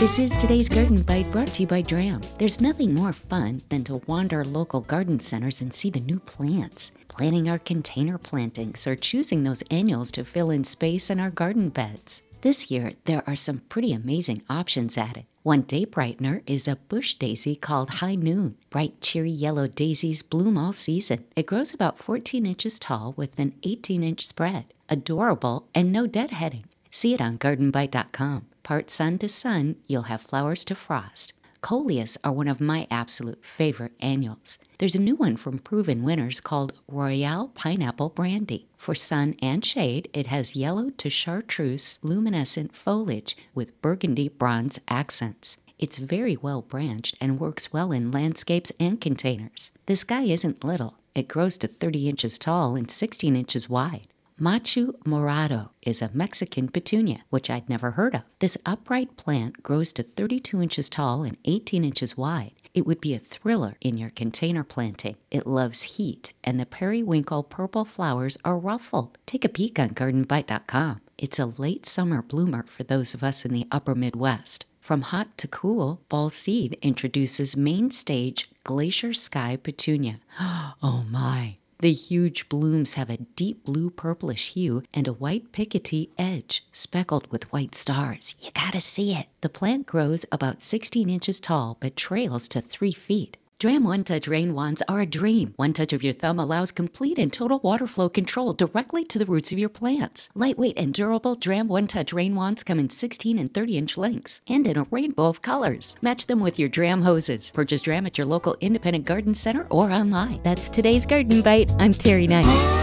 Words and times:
This 0.00 0.18
is 0.18 0.34
today's 0.34 0.70
Garden 0.70 1.02
Bite 1.02 1.30
brought 1.30 1.48
to 1.48 1.60
you 1.60 1.66
by 1.66 1.82
Dramm. 1.82 2.22
There's 2.38 2.58
nothing 2.58 2.94
more 2.94 3.12
fun 3.12 3.60
than 3.68 3.84
to 3.84 4.00
wander 4.06 4.46
local 4.46 4.80
garden 4.80 5.20
centers 5.20 5.60
and 5.60 5.74
see 5.74 5.90
the 5.90 6.00
new 6.00 6.18
plants. 6.20 6.92
Planning 7.08 7.50
our 7.50 7.58
container 7.58 8.16
plantings 8.16 8.86
or 8.86 8.96
choosing 8.96 9.44
those 9.44 9.62
annuals 9.70 10.10
to 10.12 10.24
fill 10.24 10.48
in 10.48 10.64
space 10.64 11.10
in 11.10 11.20
our 11.20 11.28
garden 11.28 11.68
beds. 11.68 12.22
This 12.40 12.70
year, 12.70 12.92
there 13.04 13.22
are 13.26 13.36
some 13.36 13.58
pretty 13.68 13.92
amazing 13.92 14.42
options 14.48 14.96
added. 14.96 15.26
One 15.42 15.60
day 15.60 15.84
brightener 15.84 16.44
is 16.46 16.66
a 16.66 16.76
bush 16.76 17.12
daisy 17.12 17.54
called 17.54 17.90
High 18.00 18.14
Noon. 18.14 18.56
Bright, 18.70 19.02
cheery 19.02 19.28
yellow 19.28 19.66
daisies 19.66 20.22
bloom 20.22 20.56
all 20.56 20.72
season. 20.72 21.26
It 21.36 21.44
grows 21.44 21.74
about 21.74 21.98
14 21.98 22.46
inches 22.46 22.78
tall 22.78 23.12
with 23.18 23.38
an 23.38 23.52
18 23.64 24.02
inch 24.02 24.26
spread. 24.26 24.72
Adorable 24.88 25.68
and 25.74 25.92
no 25.92 26.06
deadheading. 26.06 26.64
See 26.90 27.12
it 27.12 27.20
on 27.20 27.36
gardenbite.com. 27.36 28.46
Part 28.70 28.88
sun 28.88 29.18
to 29.18 29.28
sun, 29.28 29.74
you'll 29.88 30.02
have 30.02 30.20
flowers 30.22 30.64
to 30.66 30.76
frost. 30.76 31.32
Coleus 31.60 32.16
are 32.22 32.30
one 32.30 32.46
of 32.46 32.60
my 32.60 32.86
absolute 32.88 33.44
favorite 33.44 33.94
annuals. 33.98 34.58
There's 34.78 34.94
a 34.94 35.00
new 35.00 35.16
one 35.16 35.36
from 35.36 35.58
Proven 35.58 36.04
Winners 36.04 36.38
called 36.38 36.74
Royale 36.86 37.48
Pineapple 37.48 38.10
Brandy. 38.10 38.68
For 38.76 38.94
sun 38.94 39.34
and 39.42 39.64
shade, 39.64 40.08
it 40.12 40.28
has 40.28 40.54
yellow 40.54 40.90
to 40.90 41.10
chartreuse 41.10 41.98
luminescent 42.04 42.72
foliage 42.72 43.36
with 43.56 43.82
burgundy 43.82 44.28
bronze 44.28 44.78
accents. 44.86 45.58
It's 45.80 45.98
very 45.98 46.36
well 46.36 46.62
branched 46.62 47.16
and 47.20 47.40
works 47.40 47.72
well 47.72 47.90
in 47.90 48.12
landscapes 48.12 48.70
and 48.78 49.00
containers. 49.00 49.72
This 49.86 50.04
guy 50.04 50.22
isn't 50.22 50.62
little. 50.62 50.94
It 51.16 51.26
grows 51.26 51.58
to 51.58 51.66
30 51.66 52.08
inches 52.08 52.38
tall 52.38 52.76
and 52.76 52.88
16 52.88 53.34
inches 53.34 53.68
wide. 53.68 54.06
Machu 54.40 54.94
Morado 55.04 55.68
is 55.82 56.00
a 56.00 56.10
Mexican 56.14 56.70
petunia, 56.70 57.24
which 57.28 57.50
I'd 57.50 57.68
never 57.68 57.90
heard 57.90 58.14
of. 58.14 58.22
This 58.38 58.56
upright 58.64 59.18
plant 59.18 59.62
grows 59.62 59.92
to 59.92 60.02
32 60.02 60.62
inches 60.62 60.88
tall 60.88 61.24
and 61.24 61.36
18 61.44 61.84
inches 61.84 62.16
wide. 62.16 62.52
It 62.72 62.86
would 62.86 63.02
be 63.02 63.12
a 63.12 63.18
thriller 63.18 63.76
in 63.82 63.98
your 63.98 64.08
container 64.08 64.64
planting. 64.64 65.16
It 65.30 65.46
loves 65.46 65.82
heat, 65.82 66.32
and 66.42 66.58
the 66.58 66.64
periwinkle 66.64 67.42
purple 67.42 67.84
flowers 67.84 68.38
are 68.42 68.56
ruffled. 68.56 69.18
Take 69.26 69.44
a 69.44 69.50
peek 69.50 69.78
on 69.78 69.90
gardenbite.com. 69.90 71.02
It's 71.18 71.38
a 71.38 71.44
late 71.44 71.84
summer 71.84 72.22
bloomer 72.22 72.62
for 72.62 72.82
those 72.82 73.12
of 73.12 73.22
us 73.22 73.44
in 73.44 73.52
the 73.52 73.66
upper 73.70 73.94
Midwest. 73.94 74.64
From 74.80 75.02
hot 75.02 75.36
to 75.36 75.48
cool, 75.48 76.00
Ball 76.08 76.30
Seed 76.30 76.78
introduces 76.80 77.58
main 77.58 77.90
stage 77.90 78.50
Glacier 78.64 79.12
Sky 79.12 79.58
Petunia. 79.62 80.20
Oh 80.82 81.04
my! 81.10 81.58
The 81.80 81.92
huge 81.92 82.50
blooms 82.50 82.94
have 82.94 83.08
a 83.08 83.16
deep 83.36 83.64
blue 83.64 83.88
purplish 83.88 84.52
hue 84.52 84.82
and 84.92 85.08
a 85.08 85.14
white 85.14 85.50
picotee 85.50 86.10
edge, 86.18 86.62
speckled 86.72 87.26
with 87.32 87.50
white 87.52 87.74
stars. 87.74 88.34
You 88.38 88.50
gotta 88.52 88.82
see 88.82 89.14
it. 89.14 89.28
The 89.40 89.48
plant 89.48 89.86
grows 89.86 90.26
about 90.30 90.62
16 90.62 91.08
inches 91.08 91.40
tall 91.40 91.78
but 91.80 91.96
trails 91.96 92.48
to 92.48 92.60
3 92.60 92.92
feet. 92.92 93.38
Dramm 93.60 93.84
One 93.84 94.04
Touch 94.04 94.26
rain 94.26 94.54
wands 94.54 94.82
are 94.88 95.00
a 95.00 95.06
dream. 95.06 95.52
One 95.56 95.74
touch 95.74 95.92
of 95.92 96.02
your 96.02 96.14
thumb 96.14 96.38
allows 96.38 96.72
complete 96.72 97.18
and 97.18 97.30
total 97.30 97.58
water 97.58 97.86
flow 97.86 98.08
control 98.08 98.54
directly 98.54 99.04
to 99.04 99.18
the 99.18 99.26
roots 99.26 99.52
of 99.52 99.58
your 99.58 99.68
plants. 99.68 100.30
Lightweight 100.34 100.78
and 100.78 100.94
durable 100.94 101.34
Dramm 101.34 101.68
One 101.68 101.86
Touch 101.86 102.14
rain 102.14 102.34
wands 102.34 102.62
come 102.62 102.78
in 102.78 102.88
16 102.88 103.38
and 103.38 103.52
30 103.52 103.76
inch 103.76 103.98
lengths 103.98 104.40
and 104.48 104.66
in 104.66 104.78
a 104.78 104.86
rainbow 104.90 105.26
of 105.26 105.42
colors. 105.42 105.94
Match 106.00 106.26
them 106.26 106.40
with 106.40 106.58
your 106.58 106.70
Dramm 106.70 107.02
hoses. 107.02 107.50
Purchase 107.50 107.82
Dramm 107.82 108.06
at 108.06 108.16
your 108.16 108.26
local 108.26 108.56
independent 108.62 109.04
garden 109.04 109.34
center 109.34 109.66
or 109.68 109.92
online. 109.92 110.40
That's 110.42 110.70
today's 110.70 111.04
Garden 111.04 111.42
Bite. 111.42 111.70
I'm 111.78 111.92
Terry 111.92 112.26
Knight. 112.26 112.79